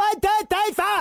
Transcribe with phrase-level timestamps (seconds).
[0.00, 1.00] One, two, three, four!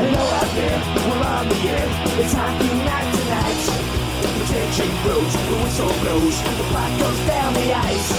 [0.00, 1.88] Hello out there, we're on the air.
[2.16, 3.60] It's hockey night tonight.
[4.22, 8.10] The tension grows, the whistle blows, the puck goes down the ice.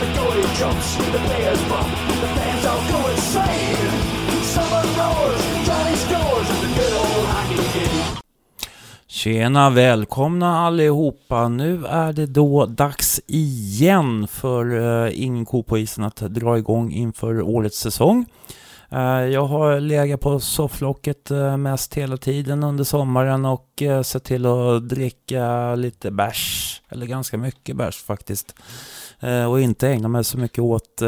[0.00, 1.90] The goalie jumps, the players bump,
[2.20, 4.01] the fans all go insane.
[9.22, 11.48] Tjena, välkomna allihopa.
[11.48, 16.92] Nu är det då dags igen för uh, Ingen ko på isen att dra igång
[16.92, 18.26] inför årets säsong.
[18.92, 24.24] Uh, jag har legat på sofflocket uh, mest hela tiden under sommaren och uh, sett
[24.24, 28.54] till att dricka lite bärs, eller ganska mycket bärs faktiskt.
[29.48, 31.02] och inte ägna mig så mycket åt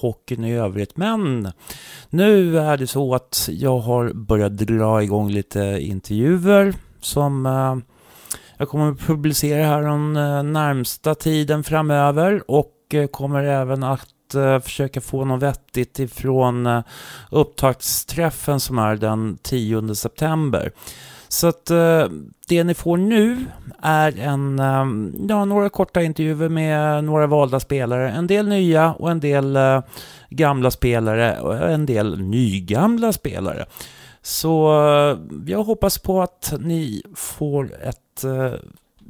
[0.00, 0.96] hockeyn i övrigt.
[0.96, 1.52] Men
[2.10, 6.74] nu är det så att jag har börjat dra igång lite intervjuer
[7.04, 7.76] som eh,
[8.56, 14.08] jag kommer att publicera här den eh, närmsta tiden framöver och eh, kommer även att
[14.62, 16.82] försöka få något vettigt ifrån
[17.30, 20.72] upptaktsträffen som är den 10 september.
[21.28, 21.66] Så att
[22.48, 23.44] det ni får nu
[23.82, 24.58] är en,
[25.28, 28.10] ja, några korta intervjuer med några valda spelare.
[28.10, 29.58] En del nya och en del
[30.30, 33.66] gamla spelare och en del nygamla spelare.
[34.22, 38.52] Så eh, jag hoppas på att ni får ett, eh,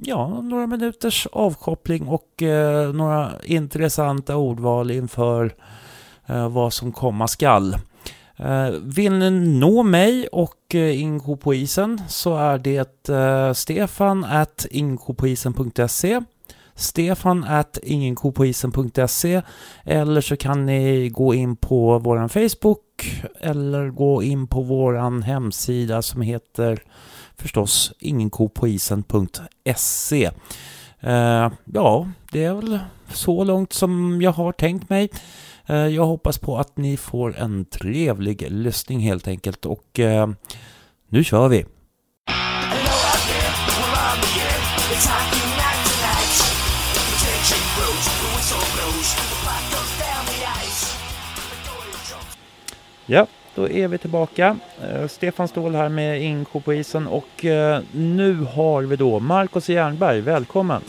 [0.03, 5.55] ja, några minuters avkoppling och eh, några intressanta ordval inför
[6.51, 7.77] vad som komma skall.
[8.83, 16.21] Vill ni nå mig och Inko på isen så är det stefan at inkopoisen.se
[16.75, 19.43] stefan at ingenkopoisen.se
[19.85, 22.81] eller så kan ni gå in på vår Facebook
[23.41, 26.83] eller gå in på vår hemsida som heter
[27.37, 30.31] förstås ingenkopoisen.se.
[31.01, 32.79] Eh, ja, det är väl
[33.13, 35.11] så långt som jag har tänkt mig.
[35.67, 40.29] Eh, jag hoppas på att ni får en trevlig lyssning helt enkelt och eh,
[41.09, 41.65] nu kör vi!
[53.13, 54.57] Ja, då är vi tillbaka.
[54.83, 59.69] Eh, Stefan Ståhl här med Inko på isen och eh, nu har vi då Marcus
[59.69, 60.21] Jernberg.
[60.21, 60.83] Välkommen!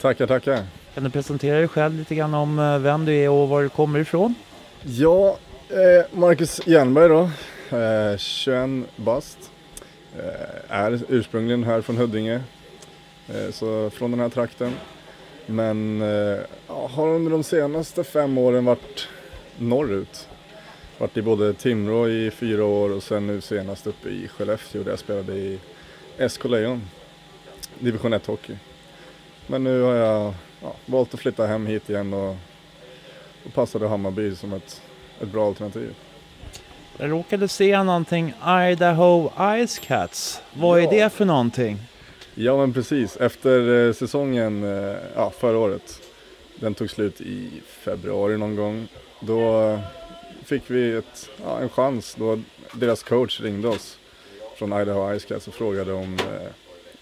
[0.00, 0.66] Tackar, tackar.
[0.94, 3.68] Kan du presentera dig själv lite grann om eh, vem du är och var du
[3.68, 4.34] kommer ifrån?
[4.82, 5.36] Ja,
[5.68, 7.30] eh, Marcus Jernberg då,
[7.76, 9.38] eh, 21 bast.
[10.18, 12.40] Eh, är ursprungligen här från Huddinge,
[13.28, 14.72] eh, så från den här trakten.
[15.46, 19.08] Men eh, har under de senaste fem åren varit
[19.58, 20.28] norrut.
[20.98, 24.90] Varit i både Timrå i fyra år och sen nu senast uppe i Skellefteå där
[24.90, 25.58] jag spelade i
[26.28, 26.82] SK Lejon,
[27.78, 28.56] division 1 hockey.
[29.46, 32.36] Men nu har jag ja, valt att flytta hem hit igen och,
[33.46, 34.82] och passade Hammarby som ett,
[35.20, 35.94] ett bra alternativ.
[36.96, 38.34] Jag råkade se någonting
[38.72, 39.30] Idaho
[39.66, 40.42] Ice Cats.
[40.54, 40.90] Vad är Ja.
[40.90, 41.78] det för någonting?
[42.34, 46.00] Ja men precis, efter eh, säsongen eh, ja, förra året,
[46.60, 48.88] den tog slut i februari någon gång,
[49.20, 49.78] då
[50.48, 52.40] fick vi ett, ja, en chans då
[52.72, 53.98] deras coach ringde oss
[54.56, 56.48] från Idaho Ice Cats och frågade om eh,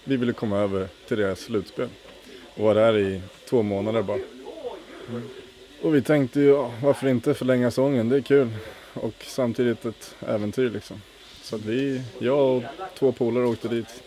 [0.03, 1.89] vi ville komma över till deras slutspel
[2.55, 4.19] och var där i två månader bara.
[5.81, 8.49] Och vi tänkte ju, ja, varför inte förlänga säsongen, det är kul
[8.93, 11.01] och samtidigt ett äventyr liksom.
[11.41, 12.63] Så att vi, jag och
[12.99, 14.03] två polare åkte dit,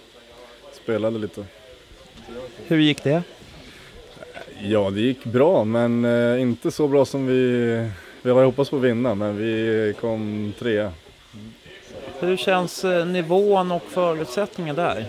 [0.72, 1.44] spelade lite.
[2.66, 3.22] Hur gick det?
[4.62, 7.90] Ja, det gick bra, men eh, inte så bra som vi...
[8.22, 10.92] Vi hade hoppats på att vinna, men vi kom trea.
[12.20, 15.06] Hur känns eh, nivån och förutsättningen där?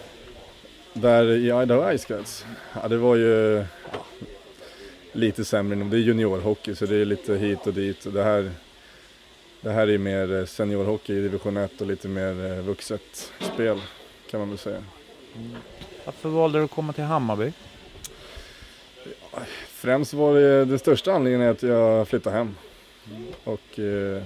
[0.93, 2.45] Där i Idaho Ice Cats,
[2.81, 3.63] ja, det var ju
[5.11, 5.75] lite sämre.
[5.75, 8.13] Det är juniorhockey, så det är lite hit och dit.
[8.13, 8.51] Det här,
[9.61, 13.81] det här är mer eh, seniorhockey i division 1 och lite mer eh, vuxet spel,
[14.29, 14.83] kan man väl säga.
[16.05, 17.51] Varför valde du att komma till Hammarby?
[19.67, 22.55] Främst var det, det största anledningen är att jag flyttade hem.
[23.43, 24.23] Och eh,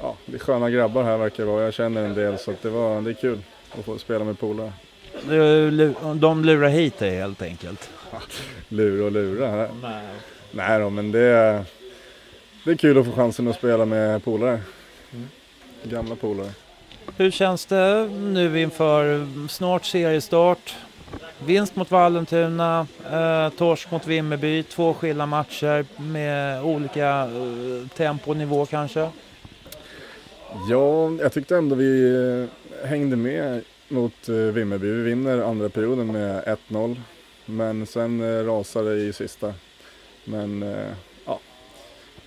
[0.00, 1.64] ja, det är sköna grabbar här verkar det vara.
[1.64, 3.38] Jag känner en del så att det, var, det är kul
[3.78, 4.72] att få spela med polare.
[6.14, 7.90] De lurar hit dig helt enkelt.
[8.68, 9.68] Lura och lura.
[10.50, 11.64] Nej då, men det är,
[12.64, 14.60] det är kul att få chansen att spela med polare.
[15.82, 16.50] Gamla polare.
[17.16, 20.76] Hur känns det nu inför snart seriestart?
[21.44, 28.36] Vinst mot Vallentuna, eh, torsk mot Vimmerby, två skilda matcher med olika eh, tempo och
[28.36, 29.10] nivå kanske.
[30.70, 34.86] Ja, jag tyckte ändå vi eh, hängde med mot eh, Vimmerby.
[34.86, 36.96] Vi vinner andra perioden med 1-0.
[37.46, 39.54] Men sen eh, rasade det i sista.
[40.24, 40.92] Men eh,
[41.26, 41.40] ja,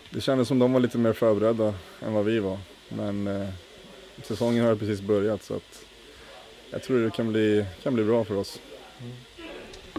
[0.09, 1.73] det kändes som de var lite mer förberedda
[2.05, 2.57] än vad vi var.
[2.89, 3.47] Men eh,
[4.23, 5.85] säsongen har precis börjat så att
[6.71, 8.59] jag tror det kan bli, kan bli bra för oss.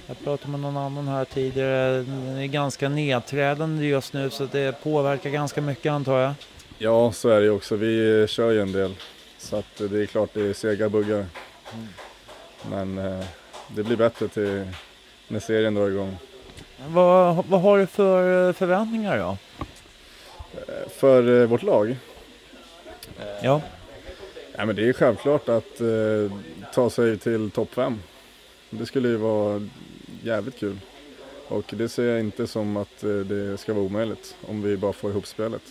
[0.06, 1.96] Jag pratade med någon annan här tidigare.
[2.02, 6.34] Den är ganska nedträdande just nu så det påverkar ganska mycket antar jag.
[6.78, 7.76] Ja, så är det ju också.
[7.76, 8.94] Vi kör ju en del.
[9.38, 11.26] Så att det är klart det är sega buggar.
[12.70, 13.24] Men eh,
[13.68, 14.70] det blir bättre till
[15.28, 16.16] när serien drar igång.
[16.86, 19.36] Vad, vad har du för förväntningar då?
[20.68, 21.96] Eh, För eh, vårt lag?
[23.42, 23.60] Ja.
[24.56, 26.38] Ja, men det är självklart att eh,
[26.74, 28.00] ta sig till topp fem.
[28.78, 29.68] Det skulle ju vara
[30.22, 30.78] jävligt kul.
[31.48, 34.92] Och det ser jag inte som att eh, det ska vara omöjligt om vi bara
[34.92, 35.62] får ihop spelet.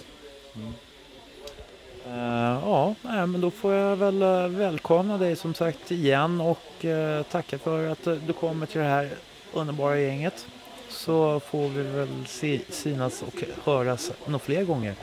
[2.08, 6.86] Eh, ja, nej, men då får jag väl eh, välkomna dig som sagt igen och
[6.86, 9.10] eh, tacka för att du kommer till det här
[9.54, 10.46] underbara gänget.
[10.90, 14.96] Så får vi väl se, synas och höras några fler gånger.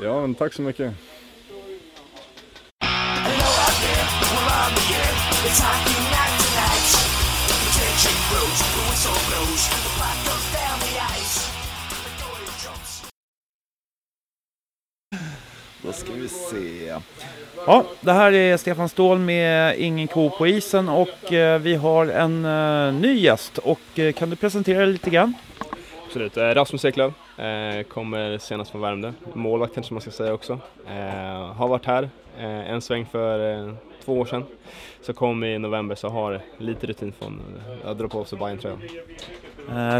[0.00, 0.94] Ja, men tack så mycket.
[15.86, 16.94] Då ska vi se.
[17.66, 22.06] Ja, det här är Stefan Ståhl med Ingen ko på isen och eh, vi har
[22.06, 25.34] en eh, ny gäst och eh, kan du presentera dig lite grann?
[26.06, 26.36] Absolut.
[26.36, 27.12] Rasmus Eklöf
[27.88, 29.12] kommer senast från Värmdö.
[29.32, 30.58] Målvakt kanske man ska säga också.
[31.54, 32.08] Har varit här
[32.38, 34.44] en sväng för två år sedan.
[35.02, 37.42] Så kom i november så har lite rutin från
[37.84, 38.80] att dra på sig Bajen-tröjan.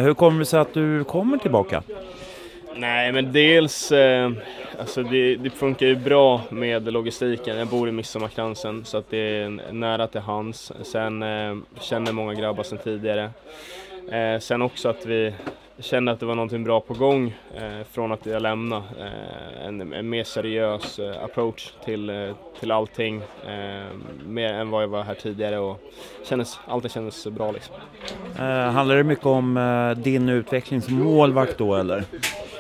[0.03, 1.83] Hur kommer det sig att du kommer tillbaka?
[2.77, 4.31] Nej men dels, eh,
[4.81, 7.57] alltså det, det funkar ju bra med logistiken.
[7.57, 10.73] Jag bor i Midsommarkransen så att det är nära till hands.
[10.83, 13.31] Sen eh, känner många grabbar sedan tidigare.
[14.11, 15.33] Eh, sen också att vi
[15.79, 18.83] kände att det var någonting bra på gång eh, från att jag lämnade.
[19.01, 22.31] Eh, en, en mer seriös eh, approach till, eh,
[22.61, 23.23] till allting.
[23.47, 23.85] Eh,
[24.27, 25.81] mer än vad jag var här tidigare och
[26.29, 27.75] kändes, allting kändes bra liksom.
[28.39, 32.05] Eh, handlar det mycket om eh, din utveckling som målvakt då eller?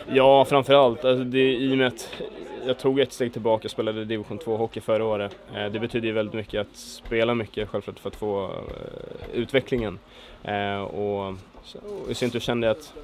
[0.09, 1.05] Ja, framförallt.
[1.05, 2.23] Alltså det, I och med att
[2.67, 5.37] jag tog ett steg tillbaka och spelade division 2 hockey förra året.
[5.55, 9.99] Eh, det betyder ju väldigt mycket att spela mycket självklart för att få eh, utvecklingen.
[10.43, 12.95] Eh, och, och i sin tur kände jag att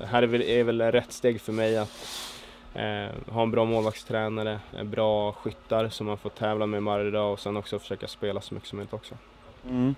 [0.00, 2.08] eh, här är väl, är väl rätt steg för mig att
[2.74, 7.32] eh, ha en bra målvaktstränare, eh, bra skyttar som man får tävla med varje dag
[7.32, 9.14] och sen också försöka spela så mycket som möjligt också.
[9.68, 9.94] Mm.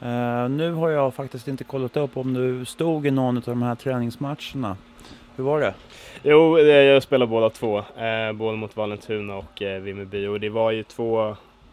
[0.00, 3.62] Eh, nu har jag faktiskt inte kollat upp om du stod i någon av de
[3.62, 4.76] här träningsmatcherna.
[5.36, 5.74] Hur var det?
[6.22, 7.78] Jo, jag spelade båda två.
[7.78, 10.26] Eh, både mot Vallentuna och eh, Vimmerby.
[10.26, 11.28] Och det var ju två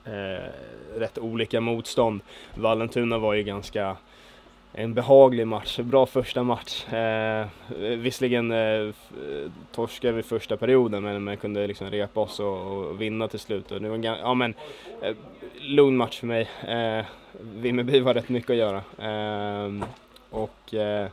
[0.06, 0.44] eh,
[0.95, 2.21] rätt olika motstånd.
[2.56, 3.98] Vallentuna var ju ganska
[4.74, 6.94] en behaglig match, bra första match.
[6.94, 8.94] Eh, visserligen eh,
[9.71, 13.71] torskade vi första perioden men men kunde liksom repa oss och, och vinna till slut.
[13.71, 14.54] Och det var en ja, men,
[15.01, 15.15] eh,
[15.62, 16.50] lugn match för mig.
[16.68, 17.06] Eh,
[17.42, 18.83] Vimmerby var rätt mycket att göra.
[18.98, 19.86] Eh,
[20.30, 21.07] och eh,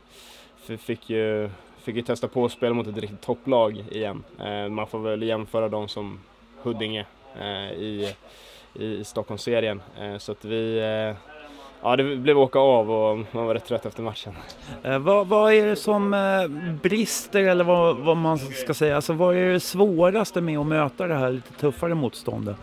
[0.77, 1.49] fick ju
[1.81, 4.23] fick ju testa på att spela mot ett riktigt topplag igen.
[4.39, 6.19] Eh, man får väl jämföra dem som
[6.61, 7.05] Huddinge
[7.39, 8.15] eh, i,
[8.73, 9.81] i Stockholmsserien.
[9.99, 11.15] Eh, så att vi, eh,
[11.81, 14.33] ja det blev åka av och man var rätt trött efter matchen.
[14.83, 16.47] Eh, vad, vad är det som eh,
[16.81, 18.95] brister eller vad, vad man ska säga?
[18.95, 22.57] Alltså vad är det svåraste med att möta det här lite tuffare motståndet?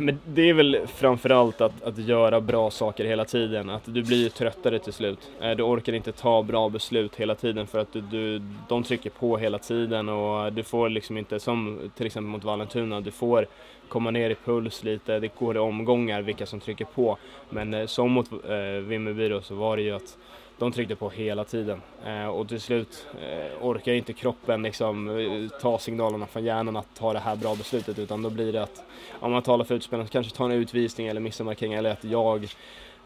[0.00, 3.70] Men det är väl framförallt att, att göra bra saker hela tiden.
[3.70, 5.30] Att du blir ju tröttare till slut.
[5.40, 9.10] Eh, du orkar inte ta bra beslut hela tiden för att du, du, de trycker
[9.10, 13.46] på hela tiden och du får liksom inte, som till exempel mot Vallentuna, du får
[13.88, 15.18] komma ner i puls lite.
[15.18, 17.18] Det går i omgångar vilka som trycker på.
[17.50, 20.18] Men eh, som mot eh, Vimmerby då så var det ju att
[20.58, 25.60] de tryckte på hela tiden eh, och till slut eh, orkar inte kroppen liksom eh,
[25.60, 28.82] ta signalerna från hjärnan att ta det här bra beslutet utan då blir det att
[29.20, 32.48] om man talar för utspelaren, kanske ta en utvisning eller missar markering eller att jag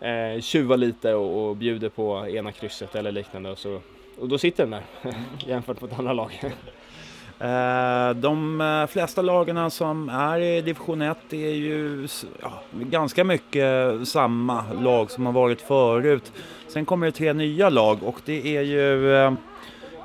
[0.01, 3.81] eh, tjuvar lite och, och bjuder på ena krysset eller liknande och, så,
[4.19, 5.15] och då sitter den där
[5.47, 6.41] jämfört med ett andra lag.
[7.43, 12.09] Eh, de eh, flesta lagarna som är i division 1 är ju
[12.43, 13.69] ja, ganska mycket
[14.09, 16.33] samma lag som har varit förut.
[16.69, 19.33] Sen kommer det tre nya lag och det är ju eh,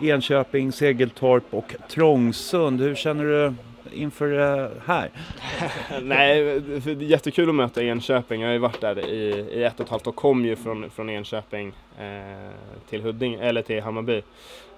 [0.02, 2.82] Enköping, Segeltorp och Trångsund.
[2.82, 3.54] Hur känner du
[3.94, 5.10] inför det här?
[6.02, 8.42] Nej, det är jättekul att möta Enköping.
[8.42, 10.90] Jag har ju varit där i, i ett och ett halvt och kom ju från,
[10.90, 12.52] från Enköping eh,
[12.90, 14.22] till Huddinge, eller till Hammarby.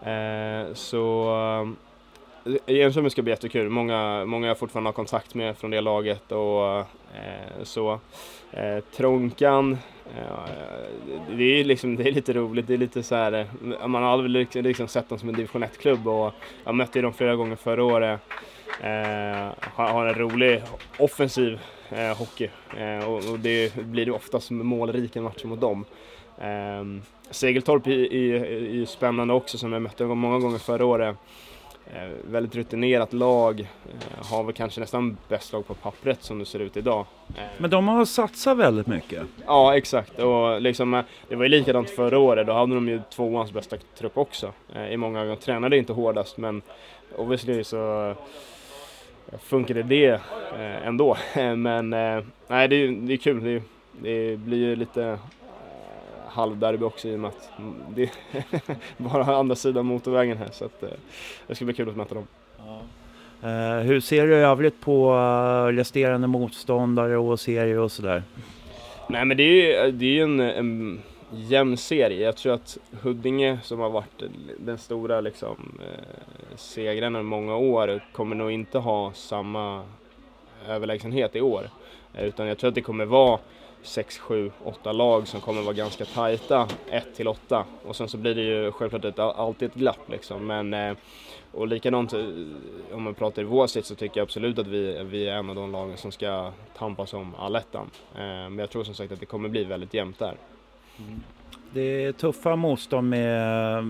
[0.02, 1.36] Eh, så
[2.66, 3.70] Enköping ska bli jättekul.
[3.70, 6.86] Många, många jag fortfarande har kontakt med från det laget och eh,
[7.64, 8.00] så.
[8.52, 9.78] Eh, Tronkan,
[10.18, 12.68] eh, det, är liksom, det är lite roligt.
[12.68, 15.36] Det är lite så här, eh, man har aldrig liksom, liksom sett dem som en
[15.36, 18.20] division 1-klubb och jag mötte dem flera gånger förra året.
[18.82, 20.64] Eh, har, en rolig
[20.98, 25.86] offensiv eh, hockey eh, och, och, det blir oftast målrika matcher mot dem.
[26.38, 27.92] Eh, Segeltorp är,
[28.72, 31.18] ju spännande också som jag mötte många gånger förra året.
[31.94, 36.46] Eh, väldigt rutinerat lag, eh, har väl kanske nästan bäst lag på pappret som det
[36.46, 37.06] ser ut idag.
[37.36, 39.24] Eh, Men de har satsat väldigt mycket.
[39.46, 40.20] Ja, exakt.
[40.20, 44.18] Och liksom, det var ju likadant förra året, då hade de ju tvåans bästa trupp
[44.18, 44.54] också.
[44.90, 46.62] I många ögon tränade inte hårdast, men
[47.16, 48.16] obviously så
[49.40, 50.22] funkade det
[50.84, 51.18] ändå.
[51.36, 53.44] Men nej, det är, det är kul.
[53.44, 53.64] Det,
[54.02, 55.20] det blir ju lite
[56.32, 57.52] halvderby också i och med att
[57.90, 58.12] det är
[58.98, 60.90] bara andra sidan motorvägen här så att, eh,
[61.48, 62.28] det ska bli kul att möta dem.
[62.58, 62.82] Ja.
[63.44, 68.24] Uh, hur ser du i övrigt på uh, resterande motståndare och serier och sådär?
[69.08, 72.26] Nej men det är ju det är en, en jämn serie.
[72.26, 74.24] Jag tror att Huddinge som har varit
[74.58, 79.84] den stora liksom, eh, segern i många år kommer nog inte ha samma
[80.68, 81.70] överlägsenhet i år.
[82.20, 83.40] Utan jag tror att det kommer vara
[83.82, 88.18] 6, 7, 8 lag som kommer vara ganska tajta 1 till 8 och sen så
[88.18, 90.98] blir det ju självklart ett, alltid ett glapp liksom men eh,
[91.52, 92.20] och likadant eh,
[92.92, 95.50] om man pratar i vår sitt så tycker jag absolut att vi, vi är en
[95.50, 97.90] av de lagen som ska tampas om allettan.
[98.16, 100.36] Eh, men jag tror som sagt att det kommer bli väldigt jämnt där.
[100.98, 101.24] Mm.
[101.74, 103.84] Det är tuffa motstånd med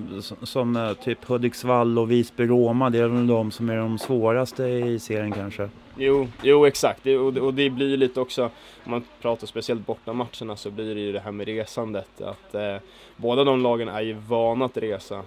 [0.44, 2.90] som eh, typ Hudiksvall och Visby-Roma.
[2.90, 5.70] Det är väl de som är de svåraste i serien kanske?
[5.98, 7.04] Jo, jo exakt.
[7.04, 8.44] Det, och, och, det blir lite också,
[8.84, 12.22] om man pratar speciellt bortamatcherna så blir det ju det här med resandet.
[12.22, 12.76] Att eh,
[13.18, 15.22] båda de lagen är ju vana att resa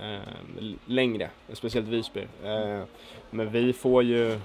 [0.00, 2.20] eh, längre, speciellt Visby.
[2.44, 2.82] Eh,
[3.30, 4.38] men vi får ju eh,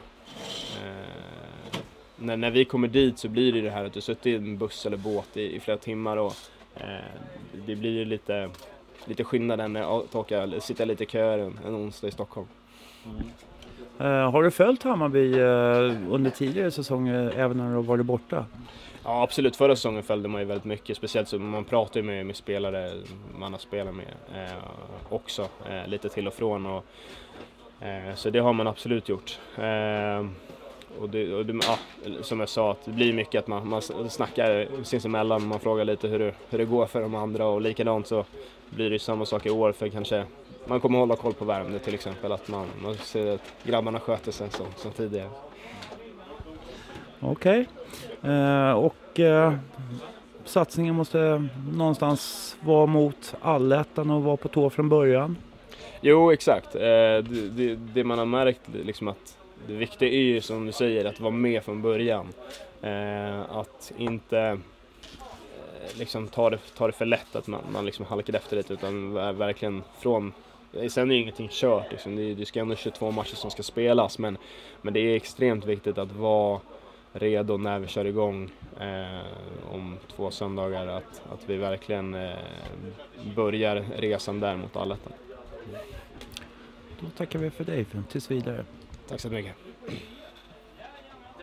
[2.16, 4.58] när, när vi kommer dit så blir det det här att du suttit i en
[4.58, 6.34] buss eller båt i, i flera timmar och
[7.66, 8.50] det blir ju lite,
[9.06, 12.48] lite skillnad än att åka, sitta lite i köer en, en onsdag i Stockholm.
[13.06, 13.32] Mm.
[14.02, 18.46] Uh, har du följt Hammarby uh, under tidigare säsonger även när du varit borta?
[19.04, 22.26] Ja absolut, förra säsongen följde man ju väldigt mycket, speciellt så man pratar ju med,
[22.26, 22.92] med spelare
[23.40, 24.58] man har spelat med eh,
[25.10, 26.66] också, eh, lite till och från.
[26.66, 26.86] Och,
[27.82, 29.40] eh, så det har man absolut gjort.
[31.00, 31.78] Och det, och det, ja,
[32.22, 36.08] som jag sa, att det blir mycket att man, man snackar sinsemellan, man frågar lite
[36.08, 38.26] hur det, hur det går för de andra och likadant så
[38.70, 40.26] blir det samma sak i år för kanske
[40.66, 44.32] man kommer hålla koll på Värmdö till exempel, att man, man ser att grabbarna sköter
[44.32, 45.30] sig som, som tidigare.
[47.20, 47.66] Okej,
[48.22, 48.32] okay.
[48.34, 49.54] eh, och eh,
[50.46, 55.38] satsningen måste någonstans vara mot allettan och vara på tå från början?
[56.02, 56.76] Jo, exakt.
[56.76, 59.38] Eh, det, det, det, man har märkt liksom att
[59.68, 62.28] det viktiga är ju som du säger att vara med från början.
[62.82, 64.58] Eh, att inte eh,
[65.98, 69.14] liksom ta det, ta det för lätt att man, man liksom halkar efter lite utan
[69.14, 70.34] verkligen från
[70.90, 72.16] Sen är ju ingenting kört, liksom.
[72.16, 74.38] det, är, det ska ändå 22 matcher som ska spelas men,
[74.82, 76.60] men det är extremt viktigt att vara
[77.14, 82.36] redo när vi kör igång eh, om två söndagar att, att vi verkligen eh,
[83.36, 85.14] börjar resan där mot allettan.
[87.00, 88.66] Då tackar vi för dig tills vidare.
[89.10, 89.56] Tack så mycket.